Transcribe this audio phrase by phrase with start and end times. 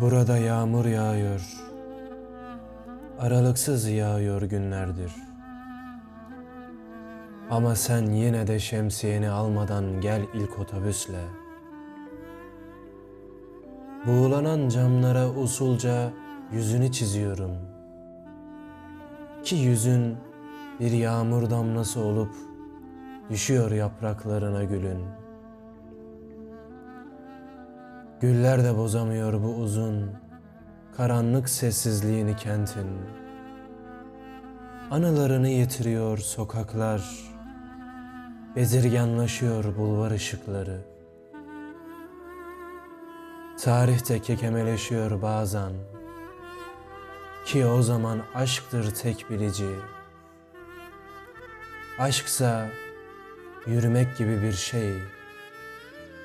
[0.00, 1.40] Burada yağmur yağıyor.
[3.18, 5.12] Aralıksız yağıyor günlerdir.
[7.50, 11.20] Ama sen yine de şemsiyeni almadan gel ilk otobüsle.
[14.06, 16.12] Buğulanan camlara usulca
[16.52, 17.56] yüzünü çiziyorum.
[19.42, 20.16] Ki yüzün
[20.80, 22.30] bir yağmur damlası olup
[23.30, 25.23] düşüyor yapraklarına gülün.
[28.24, 30.10] Güller de bozamıyor bu uzun,
[30.96, 32.86] karanlık sessizliğini kentin.
[34.90, 37.02] Anılarını yitiriyor sokaklar,
[38.56, 40.80] bezirganlaşıyor bulvar ışıkları.
[43.62, 45.72] Tarihte kekemeleşiyor bazen,
[47.46, 49.70] ki o zaman aşktır tek bilici.
[51.98, 52.68] Aşksa
[53.66, 54.92] yürümek gibi bir şey,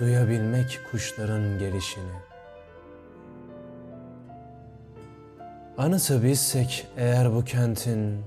[0.00, 2.12] duyabilmek kuşların gelişini.
[5.78, 8.24] Anısı bizsek eğer bu kentin,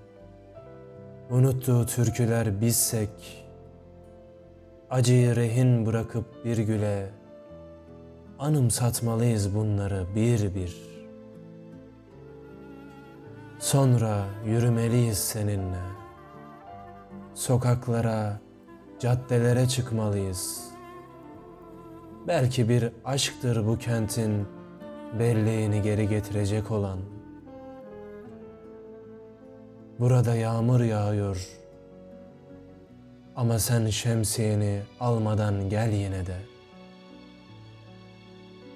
[1.29, 3.45] unuttuğu türküler bizsek,
[4.89, 7.09] acıyı rehin bırakıp bir güle,
[8.39, 10.75] anımsatmalıyız bunları bir bir.
[13.59, 15.83] Sonra yürümeliyiz seninle.
[17.33, 18.39] Sokaklara,
[18.99, 20.72] caddelere çıkmalıyız.
[22.27, 24.47] Belki bir aşktır bu kentin
[25.19, 26.99] belleğini geri getirecek olan.
[29.99, 31.47] Burada yağmur yağıyor.
[33.35, 36.37] Ama sen şemsiyeni almadan gel yine de.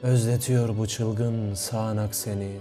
[0.03, 2.51] Özletiyor bu çılgın sağanak seni.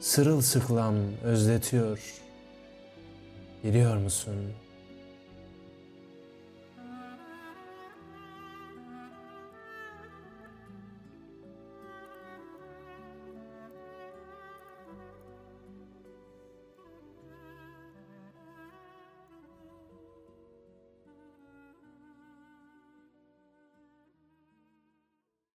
[0.00, 0.94] Sırılsıklam
[1.24, 2.14] özletiyor.
[3.64, 4.34] Biliyor musun?